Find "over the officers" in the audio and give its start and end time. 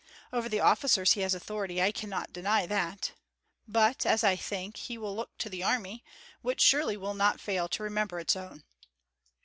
0.33-1.11